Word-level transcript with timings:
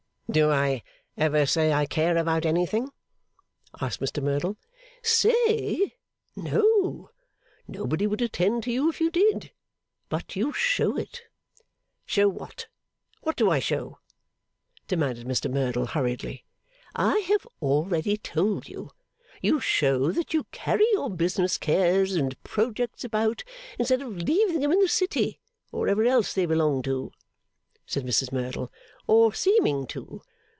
'Do 0.31 0.49
I 0.49 0.81
ever 1.17 1.45
say 1.45 1.73
I 1.73 1.85
care 1.85 2.15
about 2.15 2.45
anything?' 2.45 2.93
asked 3.81 3.99
Mr 3.99 4.23
Merdle. 4.23 4.55
'Say? 5.03 5.97
No! 6.37 7.09
Nobody 7.67 8.07
would 8.07 8.21
attend 8.21 8.63
to 8.63 8.71
you 8.71 8.89
if 8.89 9.01
you 9.01 9.11
did. 9.11 9.51
But 10.07 10.37
you 10.37 10.53
show 10.53 10.95
it.' 10.95 11.23
'Show 12.05 12.29
what? 12.29 12.67
What 13.19 13.35
do 13.35 13.49
I 13.49 13.59
show?' 13.59 13.99
demanded 14.87 15.27
Mr 15.27 15.51
Merdle 15.51 15.87
hurriedly. 15.87 16.45
'I 16.95 17.17
have 17.27 17.45
already 17.61 18.15
told 18.15 18.69
you. 18.69 18.91
You 19.41 19.59
show 19.59 20.13
that 20.13 20.33
you 20.33 20.45
carry 20.53 20.87
your 20.93 21.09
business 21.09 21.57
cares 21.57 22.13
an 22.15 22.31
projects 22.45 23.03
about, 23.03 23.43
instead 23.77 24.01
of 24.01 24.15
leaving 24.15 24.61
them 24.61 24.71
in 24.71 24.79
the 24.79 24.87
City, 24.87 25.41
or 25.73 25.81
wherever 25.81 26.05
else 26.05 26.33
they 26.33 26.45
belong 26.45 26.83
to,' 26.83 27.11
said 27.85 28.05
Mrs 28.05 28.31
Merdle. 28.31 28.71
'Or 29.07 29.33
seeming 29.33 29.85
to. 29.87 30.21